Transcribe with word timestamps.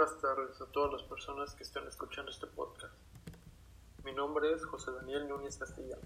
buenas 0.00 0.18
tardes 0.18 0.58
a 0.62 0.66
todas 0.72 0.92
las 0.94 1.02
personas 1.02 1.54
que 1.54 1.62
están 1.62 1.86
escuchando 1.86 2.30
este 2.30 2.46
podcast. 2.46 2.94
Mi 4.02 4.14
nombre 4.14 4.50
es 4.50 4.64
José 4.64 4.92
Daniel 4.92 5.28
Núñez 5.28 5.58
Castellano, 5.58 6.00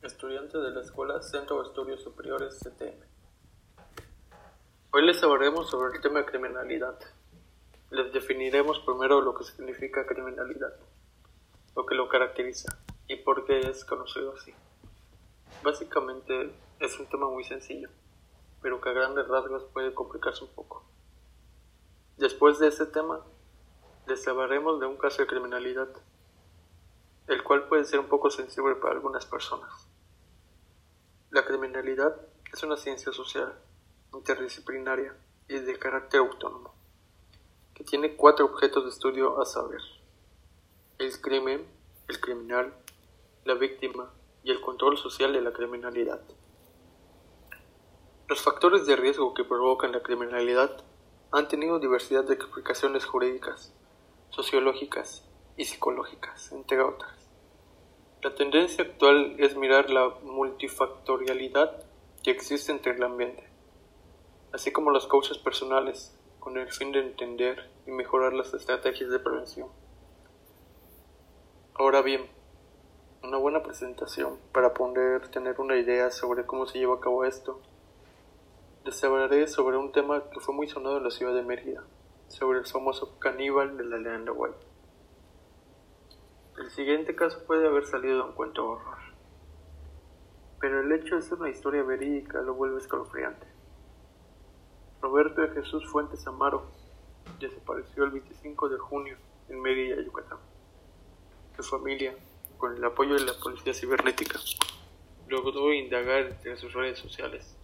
estudiante 0.00 0.56
de 0.56 0.70
la 0.70 0.80
Escuela 0.80 1.20
Centro 1.20 1.60
de 1.60 1.68
Estudios 1.68 2.02
Superiores 2.02 2.58
CTM. 2.60 3.04
Hoy 4.92 5.04
les 5.04 5.22
hablaremos 5.22 5.68
sobre 5.68 5.94
el 5.94 6.00
tema 6.00 6.20
de 6.20 6.24
criminalidad. 6.24 6.98
Les 7.90 8.10
definiremos 8.14 8.80
primero 8.80 9.20
lo 9.20 9.34
que 9.34 9.44
significa 9.44 10.06
criminalidad, 10.06 10.74
lo 11.76 11.84
que 11.84 11.94
lo 11.94 12.08
caracteriza 12.08 12.78
y 13.08 13.16
por 13.16 13.44
qué 13.44 13.60
es 13.60 13.84
conocido 13.84 14.32
así. 14.34 14.54
Básicamente 15.62 16.50
es 16.80 16.98
un 16.98 17.04
tema 17.10 17.28
muy 17.28 17.44
sencillo, 17.44 17.90
pero 18.62 18.80
que 18.80 18.88
a 18.88 18.92
grandes 18.94 19.28
rasgos 19.28 19.64
puede 19.64 19.92
complicarse 19.92 20.44
un 20.44 20.54
poco. 20.54 20.91
Después 22.22 22.60
de 22.60 22.68
este 22.68 22.86
tema, 22.86 23.20
les 24.06 24.24
de 24.24 24.86
un 24.86 24.96
caso 24.96 25.22
de 25.22 25.26
criminalidad, 25.26 25.88
el 27.26 27.42
cual 27.42 27.66
puede 27.66 27.84
ser 27.84 27.98
un 27.98 28.06
poco 28.06 28.30
sensible 28.30 28.76
para 28.76 28.94
algunas 28.94 29.26
personas. 29.26 29.88
La 31.30 31.44
criminalidad 31.44 32.14
es 32.52 32.62
una 32.62 32.76
ciencia 32.76 33.12
social, 33.12 33.52
interdisciplinaria 34.14 35.16
y 35.48 35.58
de 35.58 35.76
carácter 35.80 36.20
autónomo, 36.20 36.72
que 37.74 37.82
tiene 37.82 38.14
cuatro 38.14 38.46
objetos 38.46 38.84
de 38.84 38.90
estudio 38.90 39.42
a 39.42 39.44
saber. 39.44 39.80
El 40.98 41.20
crimen, 41.20 41.66
el 42.06 42.20
criminal, 42.20 42.72
la 43.44 43.54
víctima 43.54 44.12
y 44.44 44.52
el 44.52 44.60
control 44.60 44.96
social 44.96 45.32
de 45.32 45.40
la 45.40 45.52
criminalidad. 45.52 46.20
Los 48.28 48.40
factores 48.42 48.86
de 48.86 48.94
riesgo 48.94 49.34
que 49.34 49.42
provocan 49.42 49.90
la 49.90 50.04
criminalidad 50.04 50.84
han 51.34 51.48
tenido 51.48 51.78
diversidad 51.78 52.24
de 52.24 52.34
explicaciones 52.34 53.06
jurídicas, 53.06 53.72
sociológicas 54.28 55.26
y 55.56 55.64
psicológicas, 55.64 56.52
entre 56.52 56.82
otras. 56.82 57.30
La 58.22 58.34
tendencia 58.34 58.84
actual 58.84 59.36
es 59.38 59.56
mirar 59.56 59.88
la 59.88 60.10
multifactorialidad 60.22 61.84
que 62.22 62.32
existe 62.32 62.70
entre 62.70 62.92
el 62.92 63.02
ambiente, 63.02 63.48
así 64.52 64.72
como 64.72 64.90
las 64.90 65.06
causas 65.06 65.38
personales, 65.38 66.14
con 66.38 66.58
el 66.58 66.70
fin 66.70 66.92
de 66.92 67.00
entender 67.00 67.70
y 67.86 67.92
mejorar 67.92 68.34
las 68.34 68.52
estrategias 68.52 69.10
de 69.10 69.18
prevención. 69.18 69.68
Ahora 71.74 72.02
bien, 72.02 72.28
una 73.22 73.38
buena 73.38 73.62
presentación 73.62 74.38
para 74.52 74.74
poder 74.74 75.28
tener 75.28 75.58
una 75.60 75.76
idea 75.76 76.10
sobre 76.10 76.44
cómo 76.44 76.66
se 76.66 76.78
lleva 76.78 76.96
a 76.96 77.00
cabo 77.00 77.24
esto 77.24 77.62
les 78.84 79.04
hablaré 79.04 79.46
sobre 79.46 79.76
un 79.76 79.92
tema 79.92 80.28
que 80.30 80.40
fue 80.40 80.54
muy 80.54 80.66
sonado 80.66 80.96
en 80.96 81.04
la 81.04 81.10
ciudad 81.10 81.32
de 81.34 81.42
Mérida, 81.42 81.84
sobre 82.26 82.58
el 82.58 82.66
famoso 82.66 83.16
caníbal 83.20 83.76
de 83.76 83.84
la 83.84 83.96
leyenda 83.96 84.32
White. 84.32 84.66
El 86.58 86.68
siguiente 86.70 87.14
caso 87.14 87.44
puede 87.46 87.68
haber 87.68 87.86
salido 87.86 88.16
de 88.16 88.22
un 88.22 88.32
cuento 88.32 88.68
horror, 88.68 88.98
pero 90.58 90.80
el 90.80 90.90
hecho 90.90 91.14
de 91.14 91.22
ser 91.22 91.38
una 91.38 91.50
historia 91.50 91.84
verídica 91.84 92.42
lo 92.42 92.54
vuelve 92.54 92.78
escalofriante. 92.78 93.46
Roberto 95.00 95.42
de 95.42 95.50
Jesús 95.50 95.88
Fuentes 95.88 96.26
Amaro 96.26 96.64
desapareció 97.38 98.04
el 98.04 98.10
25 98.10 98.68
de 98.68 98.78
junio 98.78 99.16
en 99.48 99.60
Mérida, 99.60 100.02
Yucatán. 100.02 100.38
Su 101.56 101.62
familia, 101.62 102.16
con 102.58 102.76
el 102.76 102.84
apoyo 102.84 103.14
de 103.14 103.26
la 103.26 103.34
policía 103.34 103.74
cibernética, 103.74 104.40
logró 105.28 105.72
indagar 105.72 106.26
entre 106.26 106.56
sus 106.56 106.72
redes 106.72 106.98
sociales 106.98 107.56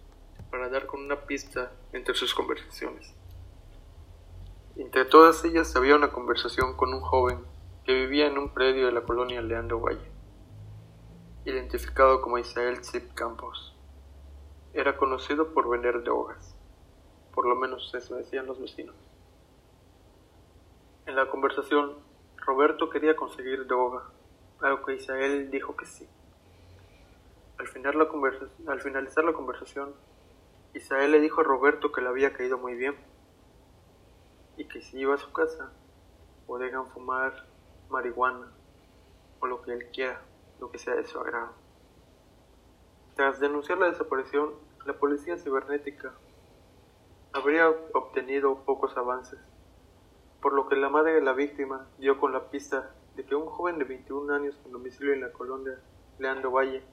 para 0.49 0.69
dar 0.69 0.85
con 0.85 1.01
una 1.01 1.25
pista 1.25 1.71
entre 1.93 2.15
sus 2.15 2.33
conversaciones. 2.33 3.13
Entre 4.75 5.05
todas 5.05 5.43
ellas 5.43 5.75
había 5.75 5.95
una 5.95 6.11
conversación 6.11 6.77
con 6.77 6.93
un 6.93 7.01
joven 7.01 7.39
que 7.83 7.93
vivía 7.93 8.27
en 8.27 8.37
un 8.37 8.53
predio 8.53 8.85
de 8.85 8.91
la 8.91 9.01
colonia 9.01 9.41
Leandro 9.41 9.79
Valle, 9.79 10.11
identificado 11.45 12.21
como 12.21 12.37
Isael 12.37 12.83
Zip 12.83 13.13
Campos. 13.13 13.75
Era 14.73 14.95
conocido 14.95 15.53
por 15.53 15.69
vender 15.69 16.03
drogas, 16.03 16.55
por 17.33 17.47
lo 17.47 17.55
menos 17.55 17.93
eso 17.93 18.15
decían 18.15 18.45
los 18.45 18.59
vecinos. 18.59 18.95
En 21.05 21.15
la 21.15 21.29
conversación, 21.29 21.95
Roberto 22.37 22.89
quería 22.89 23.15
conseguir 23.15 23.65
droga, 23.67 24.03
algo 24.61 24.85
que 24.85 24.95
Isael 24.95 25.49
dijo 25.49 25.75
que 25.75 25.85
sí. 25.85 26.07
Al 27.57 27.67
finalizar 27.67 29.23
la 29.25 29.33
conversación, 29.33 29.93
Isael 30.73 31.11
le 31.11 31.19
dijo 31.19 31.41
a 31.41 31.43
Roberto 31.43 31.91
que 31.91 32.01
le 32.01 32.09
había 32.09 32.33
caído 32.33 32.57
muy 32.57 32.75
bien 32.75 32.95
y 34.55 34.65
que 34.65 34.81
si 34.81 34.99
iba 34.99 35.15
a 35.15 35.17
su 35.17 35.31
casa 35.31 35.71
podían 36.45 36.87
fumar 36.87 37.47
marihuana 37.89 38.51
o 39.39 39.47
lo 39.47 39.61
que 39.61 39.71
él 39.73 39.89
quiera, 39.91 40.21
lo 40.59 40.71
que 40.71 40.77
sea 40.77 40.95
de 40.95 41.05
su 41.05 41.19
agrado. 41.19 41.53
Tras 43.15 43.39
denunciar 43.39 43.79
la 43.79 43.87
desaparición, 43.87 44.53
la 44.85 44.93
policía 44.93 45.37
cibernética 45.37 46.13
habría 47.33 47.69
obtenido 47.69 48.63
pocos 48.63 48.95
avances, 48.95 49.39
por 50.41 50.53
lo 50.53 50.67
que 50.67 50.75
la 50.75 50.89
madre 50.89 51.13
de 51.13 51.21
la 51.21 51.33
víctima 51.33 51.87
dio 51.97 52.19
con 52.19 52.31
la 52.31 52.49
pista 52.49 52.95
de 53.15 53.25
que 53.25 53.35
un 53.35 53.47
joven 53.47 53.79
de 53.79 53.85
21 53.85 54.33
años 54.33 54.55
con 54.61 54.71
domicilio 54.71 55.13
en 55.13 55.21
la 55.21 55.31
colonia 55.31 55.79
Leandro 56.17 56.51
Valle, 56.51 56.83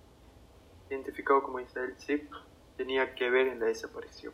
identificado 0.88 1.42
como 1.42 1.60
Isael 1.60 1.94
Zip, 1.98 2.30
tenía 2.76 3.14
que 3.14 3.30
ver 3.30 3.48
en 3.48 3.60
la 3.60 3.66
desaparición. 3.66 4.32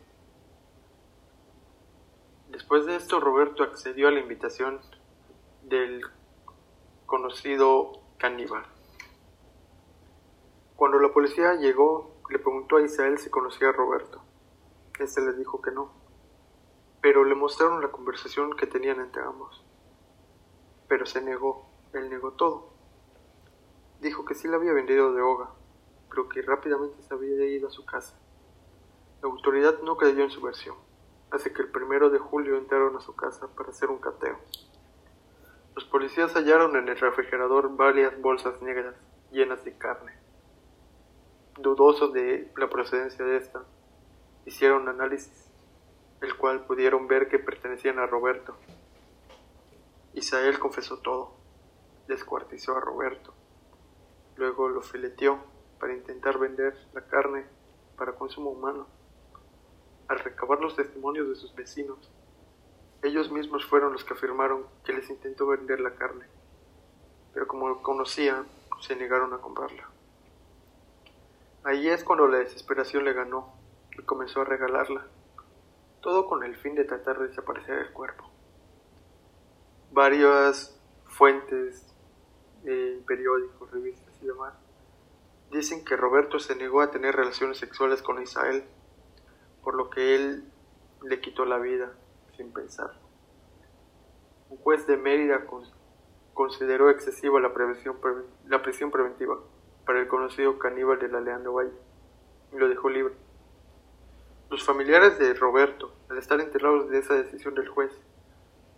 Después 2.49 2.85
de 2.85 2.95
esto, 2.95 3.19
Roberto 3.19 3.63
accedió 3.63 4.07
a 4.07 4.11
la 4.11 4.19
invitación 4.19 4.79
del 5.63 6.03
conocido 7.05 7.93
caníbal. 8.17 8.63
Cuando 10.75 10.99
la 10.99 11.13
policía 11.13 11.55
llegó, 11.55 12.15
le 12.29 12.39
preguntó 12.39 12.77
a 12.77 12.81
Isael 12.81 13.17
si 13.17 13.29
conocía 13.29 13.69
a 13.69 13.71
Roberto. 13.71 14.21
Este 14.99 15.21
le 15.21 15.33
dijo 15.33 15.61
que 15.61 15.71
no, 15.71 15.91
pero 17.01 17.23
le 17.23 17.35
mostraron 17.35 17.81
la 17.81 17.91
conversación 17.91 18.55
que 18.55 18.67
tenían 18.67 18.99
entre 18.99 19.23
ambos. 19.23 19.63
Pero 20.87 21.05
se 21.05 21.21
negó, 21.21 21.65
él 21.93 22.09
negó 22.09 22.33
todo. 22.33 22.73
Dijo 24.01 24.25
que 24.25 24.35
sí 24.35 24.47
le 24.47 24.55
había 24.55 24.73
vendido 24.73 25.13
de 25.13 25.21
hoga, 25.21 25.51
pero 26.09 26.29
que 26.29 26.41
rápidamente 26.41 27.01
se 27.01 27.13
había 27.13 27.45
ido 27.47 27.67
a 27.67 27.71
su 27.71 27.85
casa. 27.85 28.19
La 29.23 29.29
autoridad 29.29 29.79
no 29.83 29.95
creyó 29.95 30.25
en 30.25 30.31
su 30.31 30.41
versión, 30.41 30.75
así 31.31 31.49
que 31.53 31.61
el 31.61 31.69
primero 31.69 32.09
de 32.09 32.19
julio 32.19 32.57
entraron 32.57 32.97
a 32.97 32.99
su 32.99 33.15
casa 33.15 33.47
para 33.55 33.69
hacer 33.69 33.89
un 33.89 33.99
cateo. 33.99 34.37
Los 35.75 35.85
policías 35.85 36.33
hallaron 36.33 36.75
en 36.75 36.89
el 36.89 36.99
refrigerador 36.99 37.73
varias 37.73 38.19
bolsas 38.19 38.61
negras 38.61 38.95
llenas 39.31 39.63
de 39.63 39.77
carne. 39.77 40.11
Dudosos 41.57 42.11
de 42.11 42.51
la 42.57 42.69
procedencia 42.69 43.23
de 43.23 43.37
esta, 43.37 43.63
hicieron 44.45 44.89
análisis, 44.89 45.49
el 46.19 46.35
cual 46.35 46.65
pudieron 46.65 47.07
ver 47.07 47.29
que 47.29 47.39
pertenecían 47.39 47.99
a 47.99 48.07
Roberto. 48.07 48.57
Isael 50.15 50.59
confesó 50.59 50.97
todo, 50.97 51.33
descuartizó 52.09 52.75
a 52.75 52.81
Roberto, 52.81 53.33
luego 54.35 54.67
lo 54.67 54.81
fileteó 54.81 55.39
para 55.79 55.93
intentar 55.93 56.39
vender 56.39 56.75
la 56.93 57.07
carne 57.07 57.45
para 57.95 58.15
consumo 58.15 58.49
humano 58.49 58.85
al 60.07 60.19
recabar 60.19 60.59
los 60.59 60.75
testimonios 60.75 61.29
de 61.29 61.35
sus 61.35 61.53
vecinos. 61.55 62.11
Ellos 63.01 63.31
mismos 63.31 63.65
fueron 63.65 63.93
los 63.93 64.03
que 64.03 64.13
afirmaron 64.13 64.65
que 64.85 64.93
les 64.93 65.09
intentó 65.09 65.47
vender 65.47 65.79
la 65.79 65.95
carne, 65.95 66.25
pero 67.33 67.47
como 67.47 67.81
conocían, 67.81 68.47
se 68.79 68.95
negaron 68.95 69.33
a 69.33 69.37
comprarla. 69.37 69.89
Ahí 71.63 71.87
es 71.87 72.03
cuando 72.03 72.27
la 72.27 72.39
desesperación 72.39 73.05
le 73.05 73.13
ganó 73.13 73.53
y 73.97 74.01
comenzó 74.03 74.41
a 74.41 74.45
regalarla, 74.45 75.05
todo 76.01 76.27
con 76.27 76.43
el 76.43 76.55
fin 76.55 76.75
de 76.75 76.83
tratar 76.83 77.19
de 77.19 77.27
desaparecer 77.27 77.79
el 77.79 77.91
cuerpo. 77.91 78.29
Varias 79.91 80.77
fuentes, 81.05 81.85
periódicos, 83.05 83.71
revistas 83.71 84.13
y 84.21 84.25
demás 84.25 84.53
dicen 85.51 85.85
que 85.85 85.95
Roberto 85.95 86.39
se 86.39 86.55
negó 86.55 86.81
a 86.81 86.89
tener 86.89 87.15
relaciones 87.15 87.59
sexuales 87.59 88.01
con 88.01 88.21
Isael 88.21 88.63
por 89.63 89.75
lo 89.75 89.89
que 89.89 90.15
él 90.15 90.43
le 91.03 91.21
quitó 91.21 91.45
la 91.45 91.57
vida 91.57 91.93
sin 92.35 92.51
pensar. 92.51 92.91
Un 94.49 94.57
juez 94.57 94.85
de 94.87 94.97
Mérida 94.97 95.45
consideró 96.33 96.89
excesiva 96.89 97.39
la, 97.39 97.53
prisión 97.53 98.91
preventiva 98.91 99.39
para 99.85 99.99
el 99.99 100.07
conocido 100.07 100.59
caníbal 100.59 100.99
de 100.99 101.07
la 101.07 101.21
Leandro 101.21 101.53
Valle 101.53 101.73
y 102.51 102.57
lo 102.57 102.69
dejó 102.69 102.89
libre. 102.89 103.15
Los 104.49 104.63
familiares 104.63 105.17
de 105.17 105.33
Roberto, 105.33 105.93
al 106.09 106.17
estar 106.17 106.39
enterados 106.39 106.89
de 106.89 106.99
esa 106.99 107.15
decisión 107.15 107.55
del 107.55 107.69
juez, 107.69 107.91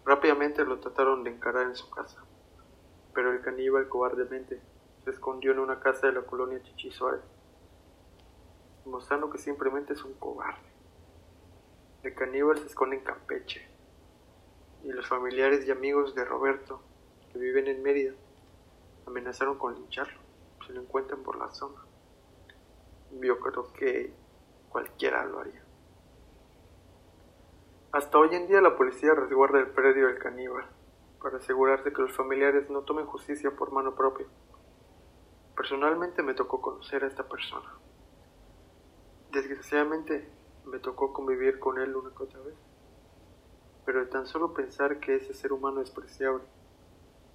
rápidamente 0.06 0.64
lo 0.64 0.80
trataron 0.80 1.24
de 1.24 1.32
encarar 1.32 1.68
en 1.68 1.76
su 1.76 1.90
casa, 1.90 2.24
pero 3.14 3.32
el 3.32 3.42
caníbal 3.42 3.90
cobardemente 3.90 4.62
se 5.04 5.10
escondió 5.10 5.52
en 5.52 5.60
una 5.60 5.80
casa 5.80 6.08
de 6.08 6.14
la 6.14 6.22
colonia 6.22 6.62
Chichi 6.64 6.90
mostrando 8.86 9.30
que 9.30 9.40
simplemente 9.40 9.94
es 9.94 10.04
un 10.04 10.14
cobarde. 10.14 10.75
El 12.06 12.14
caníbal 12.14 12.60
se 12.60 12.68
esconde 12.68 12.98
en 12.98 13.04
Campeche 13.04 13.68
y 14.84 14.92
los 14.92 15.08
familiares 15.08 15.66
y 15.66 15.72
amigos 15.72 16.14
de 16.14 16.24
Roberto, 16.24 16.80
que 17.34 17.40
viven 17.40 17.68
en 17.68 17.82
Mérida, 17.82 18.14
amenazaron 19.08 19.58
con 19.58 19.74
lincharlo 19.74 20.20
si 20.68 20.74
lo 20.74 20.82
encuentran 20.82 21.24
por 21.24 21.36
la 21.40 21.52
zona. 21.52 21.82
Yo 23.20 23.40
creo 23.40 23.74
que 23.74 24.14
cualquiera 24.70 25.26
lo 25.26 25.40
haría. 25.40 25.64
Hasta 27.92 28.20
hoy 28.20 28.36
en 28.36 28.46
día 28.46 28.62
la 28.62 28.78
policía 28.78 29.16
resguarda 29.16 29.60
el 29.60 29.72
predio 29.72 30.06
del 30.06 30.20
caníbal 30.20 30.68
para 31.20 31.38
asegurarse 31.38 31.92
que 31.92 32.04
los 32.04 32.14
familiares 32.14 32.70
no 32.70 32.84
tomen 32.84 33.08
justicia 33.08 33.50
por 33.50 33.72
mano 33.72 33.96
propia. 33.96 34.28
Personalmente 35.56 36.22
me 36.22 36.36
tocó 36.36 36.62
conocer 36.62 37.04
a 37.04 37.08
esta 37.08 37.28
persona. 37.28 37.74
Desgraciadamente 39.32 40.45
me 40.66 40.80
tocó 40.80 41.14
convivir 41.14 41.60
con 41.60 41.80
él 41.80 41.96
una 41.96 42.10
que 42.12 42.24
otra 42.24 42.40
vez. 42.42 42.56
Pero 43.86 44.00
de 44.00 44.08
tan 44.08 44.26
solo 44.26 44.54
pensar 44.54 45.00
que 45.00 45.16
ese 45.16 45.34
ser 45.34 45.54
humano 45.54 45.80
despreciable 45.80 46.44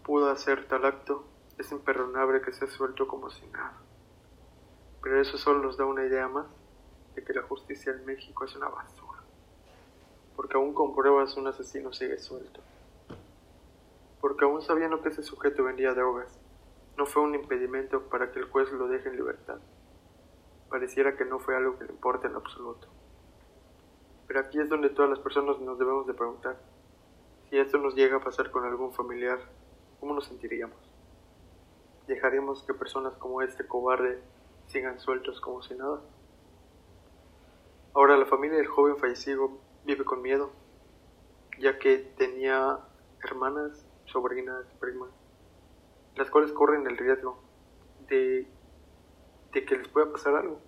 pudo 0.05 0.31
hacer 0.31 0.67
tal 0.67 0.85
acto, 0.85 1.25
es 1.59 1.71
imperdonable 1.73 2.41
que 2.41 2.53
sea 2.53 2.69
suelto 2.69 3.07
como 3.07 3.31
si 3.31 3.47
nada. 3.49 3.79
Pero 5.03 5.21
eso 5.21 5.39
solo 5.39 5.61
nos 5.61 5.77
da 5.77 5.85
una 5.85 6.05
idea 6.05 6.29
más 6.29 6.47
de 7.15 7.23
que 7.23 7.33
la 7.33 7.43
justicia 7.43 7.93
en 7.93 8.05
México 8.05 8.45
es 8.45 8.55
una 8.57 8.69
basura. 8.69 9.21
Porque 10.37 10.57
aún 10.57 10.75
con 10.75 10.95
pruebas 10.95 11.37
un 11.37 11.47
asesino 11.47 11.93
sigue 11.93 12.19
suelto. 12.19 12.61
Porque 14.21 14.45
aún 14.45 14.63
sabiendo 14.63 15.01
que 15.01 15.11
ese 15.11 15.23
sujeto 15.23 15.65
vendía 15.65 15.95
drogas, 15.95 16.39
no 16.97 17.07
fue 17.07 17.23
un 17.23 17.35
impedimento 17.35 18.03
para 18.09 18.33
que 18.33 18.41
el 18.41 18.47
juez 18.47 18.71
lo 18.73 18.89
deje 18.89 19.09
en 19.09 19.17
libertad. 19.17 19.59
Pareciera 20.69 21.17
que 21.17 21.25
no 21.25 21.39
fue 21.39 21.57
algo 21.57 21.79
que 21.79 21.85
le 21.85 21.93
importe 21.93 22.27
en 22.27 22.35
absoluto. 22.35 22.89
Pero 24.31 24.43
aquí 24.43 24.61
es 24.61 24.69
donde 24.69 24.91
todas 24.91 25.11
las 25.11 25.19
personas 25.19 25.59
nos 25.59 25.77
debemos 25.77 26.07
de 26.07 26.15
preguntar, 26.15 26.57
si 27.49 27.59
esto 27.59 27.79
nos 27.79 27.97
llega 27.97 28.19
a 28.19 28.21
pasar 28.23 28.53
con 28.53 28.65
algún 28.65 28.93
familiar, 28.93 29.41
¿cómo 29.99 30.15
nos 30.15 30.27
sentiríamos? 30.27 30.79
¿Dejaríamos 32.07 32.63
que 32.63 32.73
personas 32.73 33.13
como 33.17 33.43
este 33.43 33.67
cobarde 33.67 34.23
sigan 34.69 35.01
sueltos 35.01 35.41
como 35.41 35.63
si 35.63 35.75
nada? 35.75 36.01
Ahora 37.93 38.17
la 38.17 38.27
familia 38.27 38.59
del 38.59 38.69
joven 38.69 38.99
fallecido 38.99 39.59
vive 39.85 40.05
con 40.05 40.23
miedo, 40.23 40.53
ya 41.59 41.81
que 41.81 41.99
tenía 42.17 42.79
hermanas, 43.25 43.85
sobrinas, 44.05 44.65
primas, 44.79 45.11
las 46.15 46.31
cuales 46.31 46.53
corren 46.53 46.87
el 46.87 46.97
riesgo 46.97 47.43
de, 48.07 48.47
de 49.53 49.65
que 49.65 49.77
les 49.77 49.89
pueda 49.89 50.13
pasar 50.13 50.37
algo, 50.37 50.61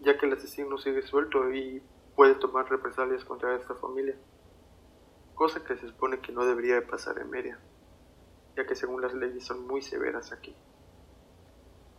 ya 0.00 0.16
que 0.16 0.24
el 0.24 0.32
asesino 0.32 0.78
sigue 0.78 1.02
suelto 1.02 1.52
y 1.52 1.82
puede 2.16 2.34
tomar 2.36 2.68
represalias 2.70 3.24
contra 3.24 3.56
esta 3.56 3.74
familia, 3.74 4.16
cosa 5.34 5.64
que 5.64 5.76
se 5.76 5.88
supone 5.88 6.20
que 6.20 6.32
no 6.32 6.44
debería 6.44 6.76
de 6.76 6.82
pasar 6.82 7.18
en 7.18 7.30
media, 7.30 7.58
ya 8.56 8.66
que 8.66 8.76
según 8.76 9.02
las 9.02 9.14
leyes 9.14 9.44
son 9.44 9.66
muy 9.66 9.82
severas 9.82 10.32
aquí. 10.32 10.54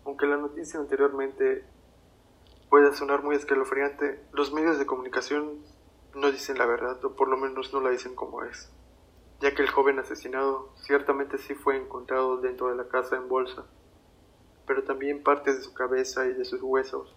Aunque 0.06 0.26
la 0.26 0.38
noticia 0.38 0.80
anteriormente 0.80 1.66
pueda 2.70 2.94
sonar 2.94 3.24
muy 3.24 3.36
escalofriante, 3.36 4.22
los 4.32 4.54
medios 4.54 4.80
de 4.80 4.86
comunicación 4.86 5.64
no 6.14 6.32
dicen 6.32 6.58
la 6.58 6.66
verdad, 6.66 7.04
o 7.04 7.16
por 7.16 7.28
lo 7.28 7.38
menos 7.38 7.74
no 7.74 7.82
la 7.82 7.90
dicen 7.90 8.16
como 8.16 8.44
es, 8.44 8.72
ya 9.42 9.54
que 9.54 9.62
el 9.62 9.70
joven 9.70 10.00
asesinado 10.00 10.74
ciertamente 10.78 11.38
sí 11.38 11.56
fue 11.56 11.76
encontrado 11.76 12.38
dentro 12.38 12.70
de 12.70 12.76
la 12.76 12.88
casa 12.88 13.18
en 13.18 13.28
bolsa, 13.28 13.66
pero 14.66 14.84
también 14.84 15.24
partes 15.24 15.58
de 15.58 15.64
su 15.64 15.74
cabeza 15.74 16.26
y 16.26 16.34
de 16.34 16.46
sus 16.46 16.62
huesos, 16.62 17.14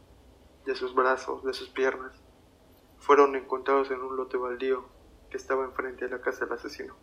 de 0.67 0.75
sus 0.75 0.95
brazos, 0.95 1.45
de 1.45 1.53
sus 1.53 1.69
piernas, 1.71 2.13
fueron 2.99 3.37
encontrados 3.37 3.91
en 3.91 4.01
un 4.03 4.17
lote 4.17 4.37
baldío 4.37 4.85
que 5.31 5.37
estaba 5.37 5.65
enfrente 5.65 6.07
de 6.07 6.11
la 6.11 6.21
casa 6.21 6.45
del 6.45 6.55
asesino. 6.55 6.95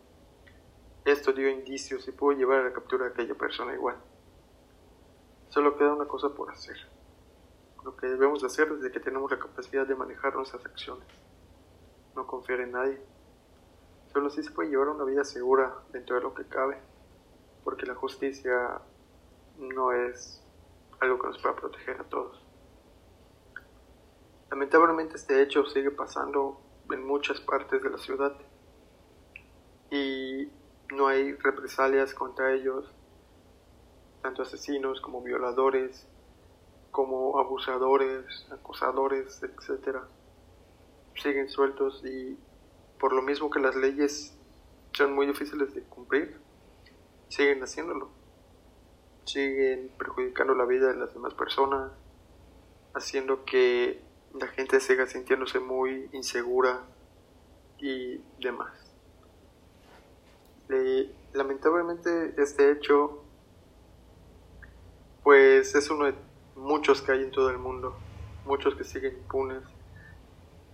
Esto 1.04 1.32
dio 1.32 1.48
indicios 1.48 2.06
y 2.08 2.12
pudo 2.12 2.36
llevar 2.36 2.60
a 2.60 2.64
la 2.64 2.72
captura 2.72 3.04
de 3.04 3.12
aquella 3.12 3.34
persona 3.34 3.74
igual. 3.74 3.96
Solo 5.48 5.76
queda 5.76 5.94
una 5.94 6.06
cosa 6.06 6.34
por 6.34 6.50
hacer. 6.50 6.76
Lo 7.84 7.96
que 7.96 8.08
debemos 8.08 8.42
hacer 8.42 8.68
desde 8.74 8.90
que 8.90 8.98
tenemos 8.98 9.30
la 9.30 9.38
capacidad 9.38 9.86
de 9.86 9.94
manejar 9.94 10.34
nuestras 10.34 10.66
acciones. 10.66 11.06
No 12.16 12.26
confiar 12.26 12.60
en 12.60 12.72
nadie. 12.72 13.00
Solo 14.12 14.26
así 14.26 14.42
se 14.42 14.50
puede 14.50 14.70
llevar 14.70 14.88
una 14.88 15.04
vida 15.04 15.24
segura 15.24 15.74
dentro 15.92 16.16
de 16.16 16.22
lo 16.22 16.34
que 16.34 16.46
cabe, 16.46 16.78
porque 17.62 17.86
la 17.86 17.94
justicia 17.94 18.80
no 19.58 19.92
es 19.92 20.42
algo 21.00 21.18
que 21.18 21.28
nos 21.28 21.38
pueda 21.38 21.54
proteger 21.54 22.00
a 22.00 22.04
todos. 22.04 22.45
Lamentablemente 24.50 25.16
este 25.16 25.42
hecho 25.42 25.64
sigue 25.66 25.90
pasando 25.90 26.60
en 26.90 27.04
muchas 27.04 27.40
partes 27.40 27.82
de 27.82 27.90
la 27.90 27.98
ciudad 27.98 28.36
y 29.90 30.48
no 30.94 31.08
hay 31.08 31.32
represalias 31.32 32.14
contra 32.14 32.52
ellos, 32.54 32.86
tanto 34.22 34.42
asesinos 34.42 35.00
como 35.00 35.20
violadores, 35.20 36.06
como 36.92 37.38
abusadores, 37.40 38.46
acosadores, 38.52 39.42
etc. 39.42 39.98
Siguen 41.14 41.48
sueltos 41.48 42.04
y 42.04 42.38
por 43.00 43.12
lo 43.12 43.22
mismo 43.22 43.50
que 43.50 43.58
las 43.58 43.74
leyes 43.74 44.38
son 44.92 45.12
muy 45.12 45.26
difíciles 45.26 45.74
de 45.74 45.82
cumplir, 45.82 46.40
siguen 47.28 47.62
haciéndolo. 47.62 48.10
Siguen 49.24 49.90
perjudicando 49.98 50.54
la 50.54 50.64
vida 50.66 50.86
de 50.92 50.96
las 50.96 51.12
demás 51.12 51.34
personas, 51.34 51.90
haciendo 52.94 53.44
que 53.44 54.05
la 54.40 54.48
gente 54.48 54.80
siga 54.80 55.06
sintiéndose 55.06 55.60
muy 55.60 56.08
insegura 56.12 56.82
y 57.78 58.18
demás. 58.40 58.72
lamentablemente 61.32 62.34
este 62.38 62.72
hecho 62.72 63.22
pues 65.22 65.74
es 65.74 65.90
uno 65.90 66.06
de 66.06 66.14
muchos 66.54 67.02
que 67.02 67.12
hay 67.12 67.22
en 67.22 67.30
todo 67.30 67.50
el 67.50 67.58
mundo, 67.58 67.96
muchos 68.44 68.74
que 68.74 68.84
siguen 68.84 69.16
impunes. 69.16 69.62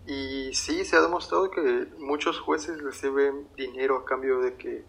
Y 0.07 0.53
sí, 0.55 0.85
se 0.85 0.97
ha 0.97 1.01
demostrado 1.01 1.51
que 1.51 1.87
muchos 1.99 2.39
jueces 2.41 2.83
reciben 2.83 3.49
dinero 3.57 3.97
a 3.97 4.05
cambio 4.05 4.41
de 4.41 4.57
que 4.57 4.85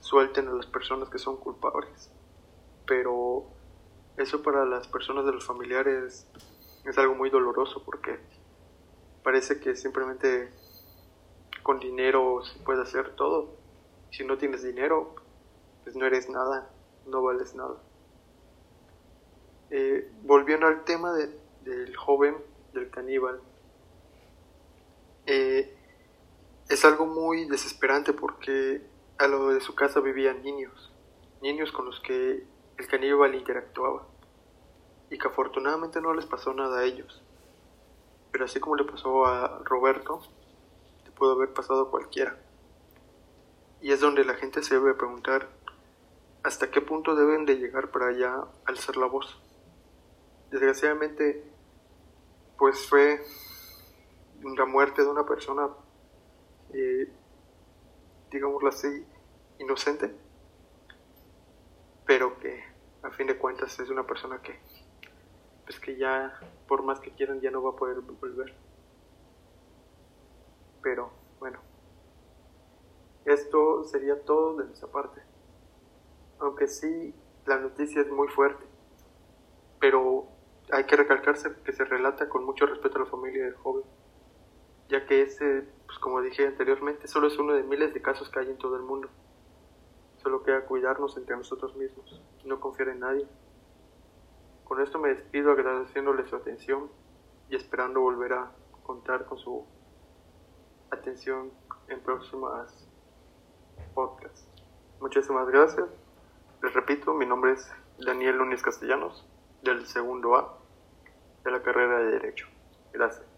suelten 0.00 0.48
a 0.48 0.52
las 0.52 0.66
personas 0.66 1.10
que 1.10 1.18
son 1.18 1.36
culpables. 1.36 2.10
Pero 2.86 3.44
eso 4.16 4.42
para 4.42 4.64
las 4.64 4.88
personas 4.88 5.26
de 5.26 5.32
los 5.32 5.44
familiares 5.44 6.26
es 6.84 6.98
algo 6.98 7.14
muy 7.14 7.30
doloroso 7.30 7.82
porque 7.84 8.18
parece 9.22 9.60
que 9.60 9.76
simplemente 9.76 10.50
con 11.62 11.78
dinero 11.78 12.42
se 12.44 12.58
puede 12.60 12.82
hacer 12.82 13.14
todo. 13.14 13.56
Si 14.10 14.24
no 14.24 14.36
tienes 14.36 14.62
dinero, 14.62 15.14
pues 15.84 15.96
no 15.96 16.06
eres 16.06 16.28
nada, 16.28 16.70
no 17.06 17.22
vales 17.22 17.54
nada. 17.54 17.76
Eh, 19.70 20.10
volviendo 20.22 20.66
al 20.66 20.84
tema 20.84 21.12
del 21.12 21.96
joven, 21.96 22.36
del 22.74 22.90
caníbal, 22.90 23.40
eh, 25.26 25.74
es 26.68 26.84
algo 26.84 27.06
muy 27.06 27.46
desesperante 27.46 28.12
porque 28.12 28.82
a 29.18 29.28
lo 29.28 29.50
de 29.50 29.60
su 29.60 29.74
casa 29.74 30.00
vivían 30.00 30.42
niños, 30.42 30.92
niños 31.40 31.70
con 31.70 31.86
los 31.86 32.00
que 32.00 32.44
el 32.76 32.86
caníbal 32.88 33.34
interactuaba 33.34 34.11
y 35.12 35.18
que 35.18 35.28
afortunadamente 35.28 36.00
no 36.00 36.14
les 36.14 36.24
pasó 36.24 36.54
nada 36.54 36.78
a 36.78 36.84
ellos. 36.84 37.22
Pero 38.30 38.46
así 38.46 38.60
como 38.60 38.76
le 38.76 38.84
pasó 38.84 39.26
a 39.26 39.60
Roberto, 39.62 40.22
te 41.04 41.10
pudo 41.10 41.32
haber 41.32 41.52
pasado 41.52 41.82
a 41.82 41.90
cualquiera. 41.90 42.38
Y 43.82 43.92
es 43.92 44.00
donde 44.00 44.24
la 44.24 44.34
gente 44.34 44.62
se 44.62 44.74
debe 44.74 44.94
preguntar 44.94 45.50
hasta 46.42 46.70
qué 46.70 46.80
punto 46.80 47.14
deben 47.14 47.44
de 47.44 47.58
llegar 47.58 47.90
para 47.90 48.06
allá 48.06 48.44
alzar 48.64 48.96
la 48.96 49.04
voz. 49.04 49.38
Desgraciadamente, 50.50 51.44
pues 52.56 52.86
fue 52.88 53.22
la 54.42 54.64
muerte 54.64 55.02
de 55.02 55.08
una 55.08 55.26
persona, 55.26 55.68
eh, 56.72 57.12
digámoslo 58.30 58.70
así, 58.70 59.06
inocente, 59.58 60.10
pero 62.06 62.38
que 62.38 62.64
a 63.02 63.10
fin 63.10 63.26
de 63.26 63.36
cuentas 63.36 63.78
es 63.78 63.90
una 63.90 64.06
persona 64.06 64.40
que 64.40 64.58
pues 65.72 65.80
que 65.80 65.96
ya, 65.96 66.38
por 66.68 66.82
más 66.82 67.00
que 67.00 67.12
quieran, 67.12 67.40
ya 67.40 67.50
no 67.50 67.62
va 67.62 67.70
a 67.70 67.76
poder 67.76 68.00
volver. 68.02 68.54
Pero 70.82 71.10
bueno, 71.40 71.60
esto 73.24 73.82
sería 73.84 74.20
todo 74.22 74.56
de 74.56 74.66
nuestra 74.66 74.88
parte. 74.88 75.22
Aunque 76.40 76.66
sí, 76.66 77.14
la 77.46 77.58
noticia 77.58 78.02
es 78.02 78.10
muy 78.10 78.28
fuerte, 78.28 78.62
pero 79.80 80.26
hay 80.70 80.84
que 80.84 80.96
recalcarse 80.96 81.50
que 81.64 81.72
se 81.72 81.84
relata 81.84 82.28
con 82.28 82.44
mucho 82.44 82.66
respeto 82.66 82.98
a 82.98 83.04
la 83.04 83.10
familia 83.10 83.44
del 83.44 83.54
joven, 83.54 83.84
ya 84.90 85.06
que 85.06 85.22
ese, 85.22 85.66
pues 85.86 85.98
como 86.00 86.20
dije 86.20 86.46
anteriormente, 86.46 87.08
solo 87.08 87.28
es 87.28 87.38
uno 87.38 87.54
de 87.54 87.62
miles 87.62 87.94
de 87.94 88.02
casos 88.02 88.28
que 88.28 88.40
hay 88.40 88.50
en 88.50 88.58
todo 88.58 88.76
el 88.76 88.82
mundo. 88.82 89.08
Solo 90.22 90.42
queda 90.42 90.66
cuidarnos 90.66 91.16
entre 91.16 91.34
nosotros 91.34 91.74
mismos, 91.76 92.20
no 92.44 92.60
confiar 92.60 92.90
en 92.90 93.00
nadie 93.00 93.26
con 94.64 94.80
esto 94.80 94.98
me 94.98 95.10
despido 95.10 95.52
agradeciéndole 95.52 96.26
su 96.28 96.36
atención 96.36 96.90
y 97.48 97.56
esperando 97.56 98.00
volver 98.00 98.32
a 98.32 98.52
contar 98.82 99.26
con 99.26 99.38
su 99.38 99.66
atención 100.90 101.50
en 101.88 102.00
próximas 102.00 102.88
podcast. 103.94 104.46
Muchísimas 105.00 105.48
gracias. 105.48 105.86
Les 106.62 106.72
repito, 106.74 107.12
mi 107.14 107.26
nombre 107.26 107.52
es 107.52 107.70
Daniel 107.98 108.38
Núñez 108.38 108.62
Castellanos, 108.62 109.26
del 109.62 109.86
segundo 109.86 110.36
A 110.36 110.58
de 111.44 111.50
la 111.50 111.62
carrera 111.62 111.98
de 111.98 112.12
Derecho. 112.12 112.46
Gracias. 112.92 113.31